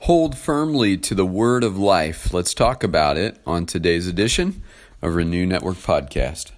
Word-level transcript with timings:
Hold 0.00 0.36
firmly 0.36 0.98
to 0.98 1.14
the 1.14 1.26
word 1.26 1.64
of 1.64 1.78
life. 1.78 2.32
Let's 2.32 2.52
talk 2.52 2.84
about 2.84 3.16
it 3.16 3.40
on 3.46 3.64
today's 3.64 4.06
edition 4.06 4.62
of 5.00 5.14
Renew 5.14 5.46
Network 5.46 5.78
Podcast. 5.78 6.52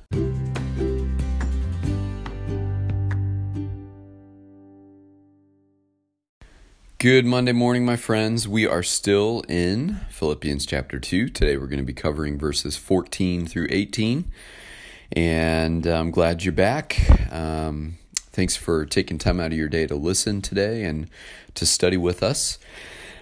Good 6.98 7.24
Monday 7.24 7.52
morning, 7.52 7.86
my 7.86 7.94
friends. 7.94 8.48
We 8.48 8.66
are 8.66 8.82
still 8.82 9.44
in 9.48 10.00
Philippians 10.10 10.66
chapter 10.66 10.98
2. 10.98 11.28
Today 11.28 11.56
we're 11.56 11.68
going 11.68 11.78
to 11.78 11.84
be 11.84 11.92
covering 11.94 12.38
verses 12.38 12.76
14 12.76 13.46
through 13.46 13.68
18. 13.70 14.30
And 15.12 15.86
I'm 15.86 16.10
glad 16.10 16.42
you're 16.42 16.52
back. 16.52 17.32
Um, 17.32 17.98
thanks 18.14 18.56
for 18.56 18.84
taking 18.84 19.16
time 19.16 19.38
out 19.38 19.52
of 19.52 19.58
your 19.58 19.68
day 19.68 19.86
to 19.86 19.94
listen 19.94 20.42
today 20.42 20.82
and 20.82 21.08
to 21.54 21.64
study 21.64 21.96
with 21.96 22.24
us. 22.24 22.58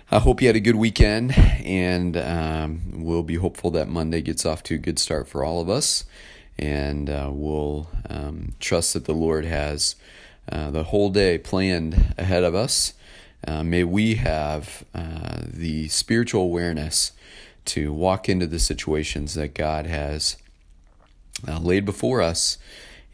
I 0.09 0.21
hope 0.21 0.41
you 0.41 0.47
had 0.47 0.55
a 0.55 0.61
good 0.61 0.77
weekend, 0.77 1.37
and 1.37 2.17
um, 2.17 3.03
we'll 3.03 3.25
be 3.25 3.35
hopeful 3.35 3.73
that 3.73 3.89
Monday 3.89 4.23
gets 4.23 4.47
off 4.47 4.63
to 4.63 4.77
a 4.77 4.79
good 4.79 5.01
start 5.01 5.27
for 5.27 5.43
all 5.43 5.61
of 5.61 5.69
us. 5.69 6.05
And 6.57 7.11
uh, 7.11 7.31
we'll 7.33 7.89
um, 8.09 8.55
trust 8.61 8.93
that 8.93 9.07
the 9.07 9.13
Lord 9.13 9.45
has 9.45 9.97
uh, 10.49 10.71
the 10.71 10.85
whole 10.85 11.11
day 11.11 11.39
planned 11.39 12.15
ahead 12.17 12.45
of 12.45 12.55
us. 12.55 12.93
Uh, 13.49 13.65
may 13.65 13.83
we 13.83 14.15
have 14.15 14.85
uh, 14.95 15.39
the 15.45 15.89
spiritual 15.89 16.43
awareness 16.43 17.11
to 17.65 17.93
walk 17.93 18.29
into 18.29 18.47
the 18.47 18.61
situations 18.61 19.35
that 19.35 19.55
God 19.55 19.87
has 19.87 20.37
uh, 21.49 21.59
laid 21.59 21.85
before 21.85 22.23
us 22.23 22.59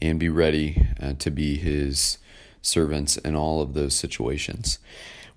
and 0.03 0.21
be 0.21 0.29
ready 0.29 0.89
uh, 1.01 1.15
to 1.21 1.31
be 1.31 1.57
His 1.57 2.19
servants 2.61 3.17
in 3.17 3.35
all 3.35 3.63
of 3.63 3.73
those 3.73 3.95
situations. 3.95 4.79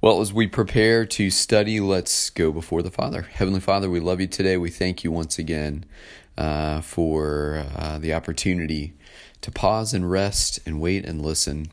Well, 0.01 0.19
as 0.19 0.33
we 0.33 0.45
prepare 0.45 1.05
to 1.05 1.29
study, 1.29 1.79
let's 1.79 2.29
go 2.29 2.51
before 2.51 2.83
the 2.83 2.91
Father. 2.91 3.21
Heavenly 3.21 3.61
Father, 3.61 3.89
we 3.89 4.01
love 4.01 4.19
you 4.19 4.27
today. 4.27 4.57
We 4.57 4.69
thank 4.69 5.05
you 5.05 5.11
once 5.11 5.39
again 5.39 5.85
uh, 6.37 6.81
for 6.81 7.65
uh, 7.75 7.97
the 7.97 8.13
opportunity 8.13 8.93
to 9.39 9.51
pause 9.51 9.93
and 9.93 10.11
rest 10.11 10.59
and 10.65 10.81
wait 10.81 11.05
and 11.05 11.21
listen 11.21 11.67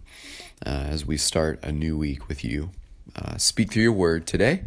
uh, 0.65 0.69
as 0.69 1.05
we 1.05 1.17
start 1.17 1.59
a 1.65 1.73
new 1.73 1.99
week 1.99 2.29
with 2.29 2.45
you. 2.45 2.71
Uh, 3.17 3.37
speak 3.39 3.73
through 3.73 3.83
your 3.83 3.93
word 3.93 4.25
today. 4.25 4.67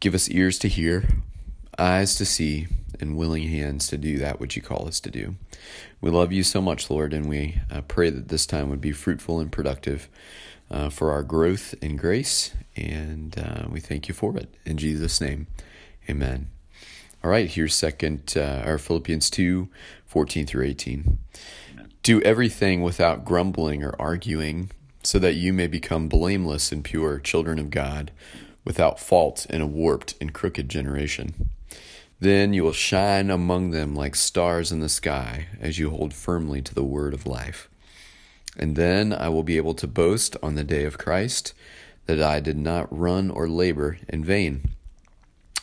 Give 0.00 0.12
us 0.12 0.28
ears 0.28 0.58
to 0.58 0.68
hear, 0.68 1.08
eyes 1.78 2.16
to 2.16 2.24
see, 2.24 2.66
and 3.00 3.16
willing 3.16 3.48
hands 3.48 3.86
to 3.88 3.96
do 3.96 4.18
that 4.18 4.40
which 4.40 4.56
you 4.56 4.60
call 4.60 4.88
us 4.88 4.98
to 5.00 5.10
do. 5.10 5.36
We 6.00 6.10
love 6.10 6.32
you 6.32 6.42
so 6.42 6.60
much, 6.60 6.90
Lord, 6.90 7.14
and 7.14 7.28
we 7.28 7.60
uh, 7.70 7.82
pray 7.82 8.10
that 8.10 8.28
this 8.28 8.44
time 8.44 8.68
would 8.70 8.80
be 8.80 8.92
fruitful 8.92 9.38
and 9.38 9.52
productive 9.52 10.08
uh, 10.72 10.88
for 10.88 11.10
our 11.10 11.22
growth 11.22 11.74
in 11.82 11.96
grace, 11.96 12.52
and 12.74 13.38
uh, 13.38 13.68
we 13.68 13.78
thank 13.78 14.08
you 14.08 14.14
for 14.14 14.36
it. 14.36 14.52
In 14.64 14.78
Jesus' 14.78 15.20
name, 15.20 15.46
amen. 16.08 16.50
All 17.22 17.30
right, 17.30 17.48
here's 17.48 17.74
second, 17.74 18.34
uh, 18.36 18.62
our 18.64 18.78
Philippians 18.78 19.30
2 19.30 19.68
14 20.06 20.46
through 20.46 20.64
18. 20.64 21.18
Amen. 21.72 21.92
Do 22.02 22.20
everything 22.22 22.82
without 22.82 23.24
grumbling 23.24 23.84
or 23.84 23.94
arguing, 23.98 24.70
so 25.02 25.18
that 25.18 25.34
you 25.34 25.52
may 25.52 25.66
become 25.66 26.08
blameless 26.08 26.72
and 26.72 26.84
pure 26.84 27.18
children 27.18 27.58
of 27.58 27.70
God, 27.70 28.10
without 28.64 29.00
fault 29.00 29.46
in 29.48 29.60
a 29.60 29.66
warped 29.66 30.14
and 30.20 30.32
crooked 30.32 30.68
generation. 30.68 31.50
Then 32.20 32.52
you 32.52 32.62
will 32.62 32.72
shine 32.72 33.30
among 33.30 33.70
them 33.70 33.96
like 33.96 34.14
stars 34.14 34.70
in 34.70 34.80
the 34.80 34.88
sky 34.88 35.48
as 35.60 35.78
you 35.78 35.90
hold 35.90 36.14
firmly 36.14 36.62
to 36.62 36.74
the 36.74 36.84
word 36.84 37.14
of 37.14 37.26
life. 37.26 37.68
And 38.56 38.76
then 38.76 39.12
I 39.12 39.28
will 39.28 39.42
be 39.42 39.56
able 39.56 39.74
to 39.74 39.86
boast 39.86 40.36
on 40.42 40.54
the 40.54 40.64
day 40.64 40.84
of 40.84 40.98
Christ 40.98 41.54
that 42.06 42.20
I 42.20 42.40
did 42.40 42.58
not 42.58 42.96
run 42.96 43.30
or 43.30 43.48
labor 43.48 43.98
in 44.08 44.24
vain. 44.24 44.70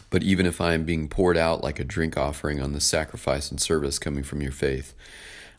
But 0.09 0.23
even 0.23 0.45
if 0.45 0.59
I 0.59 0.73
am 0.73 0.85
being 0.85 1.07
poured 1.07 1.37
out 1.37 1.63
like 1.63 1.79
a 1.79 1.83
drink 1.83 2.17
offering 2.17 2.61
on 2.61 2.73
the 2.73 2.81
sacrifice 2.81 3.51
and 3.51 3.61
service 3.61 3.99
coming 3.99 4.23
from 4.23 4.41
your 4.41 4.51
faith, 4.51 4.95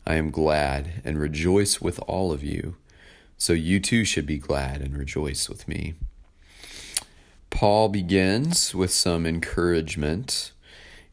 I 0.07 0.15
am 0.15 0.31
glad 0.31 1.03
and 1.05 1.21
rejoice 1.21 1.81
with 1.81 2.01
all 2.07 2.33
of 2.33 2.43
you. 2.43 2.77
So 3.39 3.53
you 3.53 3.81
too 3.81 4.05
should 4.05 4.27
be 4.27 4.39
glad 4.39 4.81
and 4.81 4.97
rejoice 4.97 5.49
with 5.49 5.69
me. 5.69 5.95
Paul 7.51 7.89
begins 7.89 8.75
with 8.75 8.91
some 8.91 9.27
encouragement, 9.27 10.53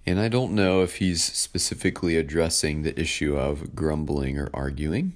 and 0.05 0.19
I 0.19 0.29
don't 0.29 0.53
know 0.53 0.81
if 0.81 0.97
he's 0.97 1.23
specifically 1.23 2.17
addressing 2.17 2.81
the 2.81 2.99
issue 2.99 3.35
of 3.37 3.75
grumbling 3.75 4.37
or 4.37 4.49
arguing. 4.53 5.13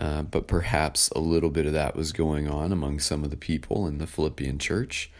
Uh, 0.00 0.22
but 0.22 0.48
perhaps 0.48 1.10
a 1.10 1.18
little 1.18 1.50
bit 1.50 1.66
of 1.66 1.74
that 1.74 1.94
was 1.94 2.12
going 2.12 2.48
on 2.48 2.72
among 2.72 2.98
some 2.98 3.22
of 3.22 3.30
the 3.30 3.36
people 3.36 3.86
in 3.86 3.98
the 3.98 4.06
Philippian 4.06 4.58
church. 4.58 5.10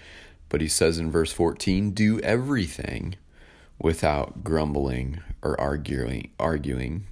But 0.48 0.62
he 0.62 0.68
says 0.68 0.98
in 0.98 1.10
verse 1.10 1.32
14, 1.32 1.90
do 1.90 2.18
everything 2.20 3.16
without 3.78 4.42
grumbling 4.42 5.20
or 5.42 5.58
arguing 5.60 6.30
arguing. 6.38 7.06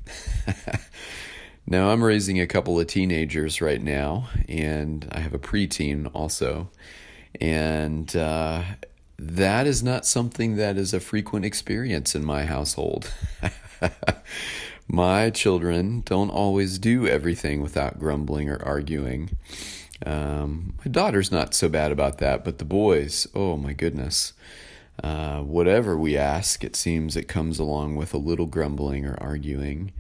now 1.67 1.91
I'm 1.91 2.03
raising 2.03 2.41
a 2.41 2.47
couple 2.47 2.81
of 2.81 2.87
teenagers 2.87 3.61
right 3.61 3.83
now, 3.83 4.29
and 4.49 5.07
I 5.13 5.21
have 5.21 5.35
a 5.35 5.39
preteen 5.39 6.11
also. 6.15 6.71
And 7.41 8.15
uh, 8.17 8.63
that 9.19 9.67
is 9.67 9.83
not 9.83 10.07
something 10.07 10.57
that 10.57 10.77
is 10.77 10.95
a 10.95 11.01
frequent 11.01 11.45
experience 11.45 12.15
in 12.15 12.25
my 12.25 12.45
household. 12.45 13.13
My 14.91 15.29
children 15.29 16.03
don't 16.07 16.31
always 16.31 16.79
do 16.79 17.07
everything 17.07 17.61
without 17.61 17.99
grumbling 17.99 18.49
or 18.49 18.63
arguing. 18.65 19.37
Um, 20.05 20.75
my 20.79 20.91
daughter's 20.91 21.31
not 21.31 21.53
so 21.53 21.69
bad 21.69 21.93
about 21.93 22.19
that, 22.19 22.43
but 22.43 22.57
the 22.57 22.65
boys, 22.65 23.27
oh 23.35 23.59
my 23.59 23.75
goodness. 23.75 24.33
Uh, 25.05 25.41
whatever 25.43 25.97
we 25.97 26.17
ask, 26.17 26.65
it 26.65 26.75
seems 26.75 27.17
it 27.17 27.29
comes 27.29 27.59
along 27.59 27.97
with 27.97 28.15
a 28.15 28.19
little 28.19 28.47
grumbling 28.47 29.05
or 29.05 29.17
arguing. 29.21 29.93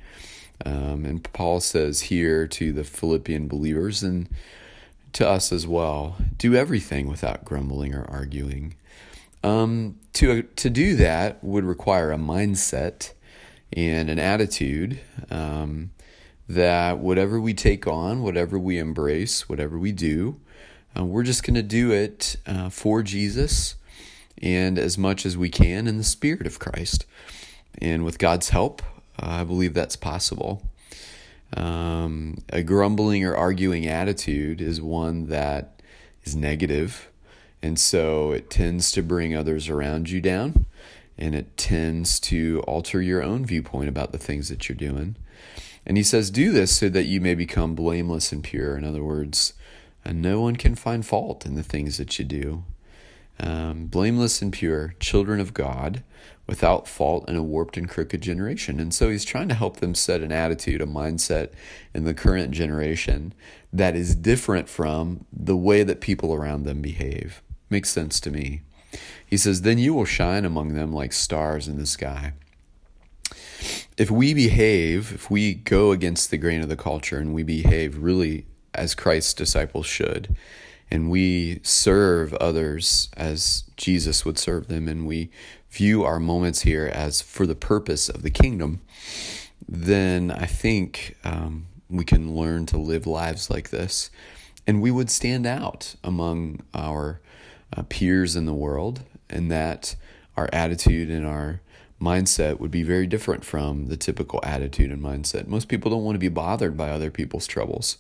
Um, 0.64 1.04
and 1.04 1.32
Paul 1.34 1.60
says 1.60 2.02
here 2.02 2.46
to 2.48 2.72
the 2.72 2.82
Philippian 2.82 3.46
believers 3.46 4.02
and 4.02 4.28
to 5.12 5.28
us 5.28 5.52
as 5.52 5.66
well 5.66 6.16
do 6.36 6.54
everything 6.54 7.08
without 7.08 7.44
grumbling 7.44 7.94
or 7.94 8.04
arguing. 8.04 8.74
Um, 9.44 9.98
to, 10.14 10.42
to 10.42 10.70
do 10.70 10.96
that 10.96 11.44
would 11.44 11.64
require 11.64 12.10
a 12.10 12.16
mindset 12.16 13.12
and 13.72 14.08
an 14.08 14.18
attitude 14.18 15.00
um, 15.30 15.90
that 16.48 16.98
whatever 16.98 17.40
we 17.40 17.54
take 17.54 17.86
on, 17.86 18.22
whatever 18.22 18.58
we 18.58 18.78
embrace, 18.78 19.48
whatever 19.48 19.78
we 19.78 19.92
do, 19.92 20.40
uh, 20.98 21.04
we're 21.04 21.22
just 21.22 21.44
going 21.44 21.54
to 21.54 21.62
do 21.62 21.92
it 21.92 22.36
uh, 22.46 22.68
for 22.70 23.02
Jesus 23.02 23.74
and 24.40 24.78
as 24.78 24.96
much 24.96 25.26
as 25.26 25.36
we 25.36 25.50
can 25.50 25.86
in 25.86 25.98
the 25.98 26.04
Spirit 26.04 26.46
of 26.46 26.58
Christ. 26.58 27.04
And 27.80 28.04
with 28.04 28.18
God's 28.18 28.48
help, 28.50 28.82
uh, 29.20 29.40
I 29.40 29.44
believe 29.44 29.74
that's 29.74 29.96
possible. 29.96 30.62
Um, 31.56 32.38
a 32.50 32.62
grumbling 32.62 33.24
or 33.24 33.36
arguing 33.36 33.86
attitude 33.86 34.60
is 34.60 34.80
one 34.80 35.26
that 35.26 35.80
is 36.24 36.36
negative, 36.36 37.08
and 37.62 37.78
so 37.78 38.32
it 38.32 38.50
tends 38.50 38.92
to 38.92 39.02
bring 39.02 39.34
others 39.34 39.68
around 39.68 40.10
you 40.10 40.20
down 40.20 40.66
and 41.18 41.34
it 41.34 41.56
tends 41.56 42.20
to 42.20 42.62
alter 42.66 43.02
your 43.02 43.22
own 43.22 43.44
viewpoint 43.44 43.88
about 43.88 44.12
the 44.12 44.18
things 44.18 44.48
that 44.48 44.68
you're 44.68 44.76
doing. 44.76 45.16
And 45.84 45.96
he 45.96 46.02
says, 46.02 46.30
Do 46.30 46.52
this 46.52 46.76
so 46.76 46.88
that 46.90 47.04
you 47.04 47.20
may 47.20 47.34
become 47.34 47.74
blameless 47.74 48.32
and 48.32 48.44
pure. 48.44 48.76
In 48.76 48.84
other 48.84 49.02
words, 49.02 49.54
and 50.04 50.22
no 50.22 50.40
one 50.40 50.56
can 50.56 50.74
find 50.74 51.04
fault 51.04 51.44
in 51.44 51.54
the 51.54 51.62
things 51.62 51.96
that 51.98 52.18
you 52.18 52.24
do. 52.24 52.64
Um, 53.40 53.86
blameless 53.86 54.42
and 54.42 54.52
pure, 54.52 54.94
children 54.98 55.38
of 55.38 55.54
God, 55.54 56.02
without 56.46 56.88
fault 56.88 57.28
in 57.28 57.36
a 57.36 57.42
warped 57.42 57.76
and 57.76 57.88
crooked 57.88 58.20
generation. 58.20 58.80
And 58.80 58.92
so 58.92 59.10
he's 59.10 59.24
trying 59.24 59.48
to 59.48 59.54
help 59.54 59.76
them 59.76 59.94
set 59.94 60.22
an 60.22 60.32
attitude, 60.32 60.80
a 60.80 60.86
mindset 60.86 61.50
in 61.94 62.04
the 62.04 62.14
current 62.14 62.50
generation 62.52 63.32
that 63.72 63.94
is 63.94 64.14
different 64.14 64.68
from 64.68 65.26
the 65.32 65.56
way 65.56 65.82
that 65.82 66.00
people 66.00 66.34
around 66.34 66.64
them 66.64 66.80
behave. 66.80 67.42
Makes 67.70 67.90
sense 67.90 68.18
to 68.20 68.30
me. 68.30 68.62
He 69.26 69.36
says, 69.36 69.62
Then 69.62 69.78
you 69.78 69.94
will 69.94 70.04
shine 70.04 70.44
among 70.44 70.74
them 70.74 70.92
like 70.92 71.12
stars 71.12 71.68
in 71.68 71.78
the 71.78 71.86
sky. 71.86 72.32
If 73.96 74.10
we 74.10 74.32
behave, 74.32 75.12
if 75.12 75.30
we 75.30 75.54
go 75.54 75.92
against 75.92 76.30
the 76.30 76.38
grain 76.38 76.62
of 76.62 76.68
the 76.68 76.76
culture 76.76 77.18
and 77.18 77.34
we 77.34 77.42
behave 77.42 77.98
really 77.98 78.46
as 78.74 78.94
Christ's 78.94 79.34
disciples 79.34 79.86
should, 79.86 80.36
and 80.90 81.10
we 81.10 81.60
serve 81.62 82.32
others 82.34 83.08
as 83.16 83.64
Jesus 83.76 84.24
would 84.24 84.38
serve 84.38 84.68
them, 84.68 84.88
and 84.88 85.06
we 85.06 85.30
view 85.70 86.04
our 86.04 86.18
moments 86.18 86.62
here 86.62 86.86
as 86.86 87.20
for 87.20 87.46
the 87.46 87.54
purpose 87.54 88.08
of 88.08 88.22
the 88.22 88.30
kingdom, 88.30 88.80
then 89.68 90.30
I 90.30 90.46
think 90.46 91.16
um, 91.24 91.66
we 91.90 92.04
can 92.04 92.34
learn 92.34 92.66
to 92.66 92.78
live 92.78 93.06
lives 93.06 93.50
like 93.50 93.70
this. 93.70 94.10
And 94.66 94.82
we 94.82 94.90
would 94.90 95.10
stand 95.10 95.46
out 95.46 95.94
among 96.04 96.60
our 96.74 97.20
uh, 97.76 97.82
peers 97.88 98.36
in 98.36 98.46
the 98.46 98.54
world 98.54 99.02
and 99.28 99.50
that 99.50 99.96
our 100.36 100.48
attitude 100.52 101.10
and 101.10 101.26
our 101.26 101.60
mindset 102.00 102.60
would 102.60 102.70
be 102.70 102.82
very 102.82 103.06
different 103.06 103.44
from 103.44 103.86
the 103.86 103.96
typical 103.96 104.40
attitude 104.44 104.90
and 104.90 105.02
mindset. 105.02 105.46
Most 105.46 105.68
people 105.68 105.90
don't 105.90 106.04
want 106.04 106.14
to 106.14 106.20
be 106.20 106.28
bothered 106.28 106.76
by 106.76 106.90
other 106.90 107.10
people's 107.10 107.46
troubles. 107.46 107.98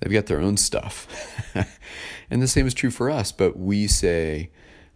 They've 0.00 0.12
got 0.12 0.26
their 0.26 0.40
own 0.40 0.56
stuff. 0.56 1.06
and 2.30 2.42
the 2.42 2.48
same 2.48 2.66
is 2.66 2.74
true 2.74 2.90
for 2.90 3.10
us, 3.10 3.32
but 3.32 3.58
we 3.58 3.86
say, 3.86 4.50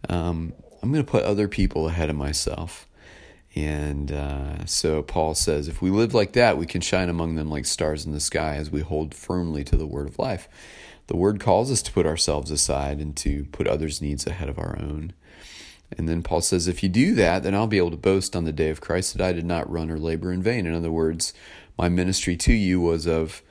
um, 0.09 0.53
I'm 0.81 0.91
going 0.91 1.03
to 1.03 1.09
put 1.09 1.23
other 1.23 1.47
people 1.47 1.87
ahead 1.87 2.09
of 2.09 2.15
myself. 2.15 2.87
And 3.55 4.11
uh, 4.11 4.65
so 4.65 5.01
Paul 5.01 5.33
says, 5.33 5.67
if 5.67 5.81
we 5.81 5.89
live 5.89 6.13
like 6.13 6.33
that, 6.33 6.57
we 6.57 6.65
can 6.65 6.81
shine 6.81 7.09
among 7.09 7.35
them 7.35 7.49
like 7.49 7.65
stars 7.65 8.05
in 8.05 8.11
the 8.11 8.19
sky 8.19 8.55
as 8.55 8.69
we 8.69 8.81
hold 8.81 9.15
firmly 9.15 9.63
to 9.63 9.75
the 9.75 9.87
word 9.87 10.07
of 10.07 10.19
life. 10.19 10.47
The 11.07 11.17
word 11.17 11.39
calls 11.39 11.71
us 11.71 11.81
to 11.83 11.91
put 11.91 12.05
ourselves 12.05 12.51
aside 12.51 12.99
and 12.99 13.15
to 13.17 13.45
put 13.45 13.67
others' 13.67 14.01
needs 14.01 14.27
ahead 14.27 14.49
of 14.49 14.59
our 14.59 14.77
own. 14.79 15.13
And 15.97 16.07
then 16.07 16.21
Paul 16.21 16.41
says, 16.41 16.67
if 16.67 16.83
you 16.83 16.89
do 16.89 17.15
that, 17.15 17.43
then 17.43 17.55
I'll 17.55 17.65
be 17.65 17.77
able 17.77 17.91
to 17.91 17.97
boast 17.97 18.35
on 18.35 18.43
the 18.43 18.51
day 18.51 18.69
of 18.69 18.81
Christ 18.81 19.15
that 19.15 19.25
I 19.25 19.31
did 19.31 19.45
not 19.45 19.71
run 19.71 19.89
or 19.89 19.97
labor 19.97 20.31
in 20.33 20.43
vain. 20.43 20.65
In 20.65 20.73
other 20.73 20.91
words, 20.91 21.33
my 21.77 21.87
ministry 21.87 22.35
to 22.37 22.53
you 22.53 22.81
was 22.81 23.07
of 23.07 23.41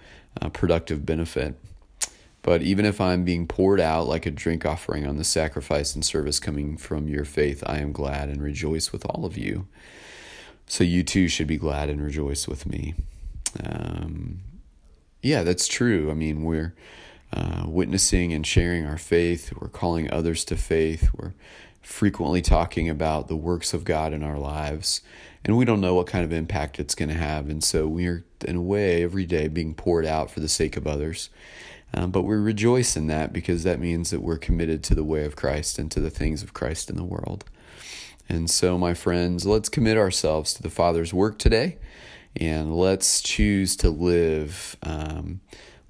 uh, 0.40 0.50
productive 0.50 1.06
benefit. 1.06 1.58
But 2.46 2.62
even 2.62 2.84
if 2.84 3.00
I'm 3.00 3.24
being 3.24 3.48
poured 3.48 3.80
out 3.80 4.06
like 4.06 4.24
a 4.24 4.30
drink 4.30 4.64
offering 4.64 5.04
on 5.04 5.16
the 5.16 5.24
sacrifice 5.24 5.96
and 5.96 6.04
service 6.04 6.38
coming 6.38 6.76
from 6.76 7.08
your 7.08 7.24
faith, 7.24 7.60
I 7.66 7.78
am 7.78 7.90
glad 7.90 8.28
and 8.28 8.40
rejoice 8.40 8.92
with 8.92 9.04
all 9.04 9.24
of 9.24 9.36
you. 9.36 9.66
So 10.68 10.84
you 10.84 11.02
too 11.02 11.26
should 11.26 11.48
be 11.48 11.56
glad 11.56 11.90
and 11.90 12.00
rejoice 12.00 12.46
with 12.46 12.64
me. 12.64 12.94
Um, 13.60 14.42
yeah, 15.22 15.42
that's 15.42 15.66
true. 15.66 16.08
I 16.08 16.14
mean, 16.14 16.44
we're 16.44 16.72
uh, 17.32 17.64
witnessing 17.66 18.32
and 18.32 18.46
sharing 18.46 18.86
our 18.86 18.96
faith, 18.96 19.52
we're 19.60 19.66
calling 19.66 20.08
others 20.12 20.44
to 20.44 20.56
faith, 20.56 21.10
we're 21.16 21.34
frequently 21.82 22.42
talking 22.42 22.88
about 22.88 23.26
the 23.26 23.34
works 23.34 23.74
of 23.74 23.82
God 23.82 24.12
in 24.12 24.22
our 24.22 24.38
lives, 24.38 25.00
and 25.44 25.56
we 25.56 25.64
don't 25.64 25.80
know 25.80 25.96
what 25.96 26.06
kind 26.06 26.24
of 26.24 26.32
impact 26.32 26.78
it's 26.78 26.94
going 26.94 27.08
to 27.08 27.16
have. 27.16 27.48
And 27.48 27.64
so 27.64 27.88
we're, 27.88 28.24
in 28.44 28.54
a 28.54 28.62
way, 28.62 29.02
every 29.02 29.26
day 29.26 29.48
being 29.48 29.74
poured 29.74 30.06
out 30.06 30.30
for 30.30 30.38
the 30.38 30.48
sake 30.48 30.76
of 30.76 30.86
others. 30.86 31.28
Um, 31.96 32.10
but 32.10 32.22
we 32.22 32.36
rejoice 32.36 32.94
in 32.96 33.06
that 33.06 33.32
because 33.32 33.62
that 33.64 33.80
means 33.80 34.10
that 34.10 34.20
we're 34.20 34.36
committed 34.36 34.84
to 34.84 34.94
the 34.94 35.02
way 35.02 35.24
of 35.24 35.34
Christ 35.34 35.78
and 35.78 35.90
to 35.92 36.00
the 36.00 36.10
things 36.10 36.42
of 36.42 36.52
Christ 36.52 36.90
in 36.90 36.96
the 36.96 37.04
world. 37.04 37.44
And 38.28 38.50
so, 38.50 38.76
my 38.76 38.92
friends, 38.92 39.46
let's 39.46 39.70
commit 39.70 39.96
ourselves 39.96 40.52
to 40.54 40.62
the 40.62 40.70
Father's 40.70 41.14
work 41.14 41.38
today 41.38 41.78
and 42.36 42.76
let's 42.76 43.22
choose 43.22 43.76
to 43.76 43.88
live 43.88 44.76
um, 44.82 45.40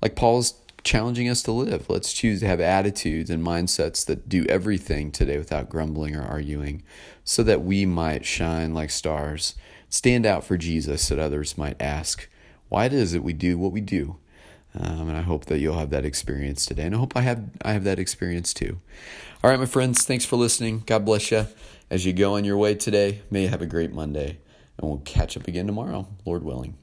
like 0.00 0.14
Paul's 0.14 0.54
challenging 0.84 1.28
us 1.28 1.42
to 1.42 1.52
live. 1.52 1.90
Let's 1.90 2.12
choose 2.12 2.38
to 2.40 2.46
have 2.46 2.60
attitudes 2.60 3.28
and 3.28 3.44
mindsets 3.44 4.06
that 4.06 4.28
do 4.28 4.44
everything 4.48 5.10
today 5.10 5.38
without 5.38 5.68
grumbling 5.68 6.14
or 6.14 6.22
arguing 6.22 6.84
so 7.24 7.42
that 7.42 7.62
we 7.62 7.84
might 7.84 8.24
shine 8.24 8.72
like 8.72 8.90
stars, 8.90 9.56
stand 9.88 10.24
out 10.24 10.44
for 10.44 10.56
Jesus, 10.56 11.08
that 11.08 11.18
others 11.18 11.58
might 11.58 11.80
ask, 11.82 12.28
why 12.68 12.86
is 12.86 13.14
it 13.14 13.24
we 13.24 13.32
do 13.32 13.58
what 13.58 13.72
we 13.72 13.80
do. 13.80 14.18
Um, 14.78 15.08
and 15.08 15.16
I 15.16 15.22
hope 15.22 15.46
that 15.46 15.58
you'll 15.58 15.78
have 15.78 15.90
that 15.90 16.04
experience 16.04 16.66
today. 16.66 16.84
And 16.84 16.94
I 16.94 16.98
hope 16.98 17.16
I 17.16 17.22
have 17.22 17.44
I 17.62 17.72
have 17.72 17.84
that 17.84 17.98
experience 17.98 18.52
too. 18.52 18.80
All 19.42 19.50
right, 19.50 19.58
my 19.58 19.66
friends, 19.66 20.04
thanks 20.04 20.24
for 20.24 20.36
listening. 20.36 20.82
God 20.86 21.04
bless 21.04 21.30
you 21.30 21.46
as 21.90 22.04
you 22.04 22.12
go 22.12 22.34
on 22.34 22.44
your 22.44 22.56
way 22.56 22.74
today. 22.74 23.22
May 23.30 23.42
you 23.42 23.48
have 23.48 23.62
a 23.62 23.66
great 23.66 23.92
Monday, 23.92 24.38
and 24.78 24.88
we'll 24.88 24.98
catch 25.04 25.36
up 25.36 25.48
again 25.48 25.66
tomorrow, 25.66 26.06
Lord 26.24 26.42
willing. 26.42 26.76